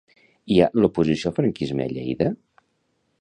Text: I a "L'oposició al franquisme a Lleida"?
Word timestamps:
I 0.55 0.55
a 0.67 0.69
"L'oposició 0.79 1.31
al 1.31 1.37
franquisme 1.41 1.87
a 1.87 1.93
Lleida"? 1.95 2.31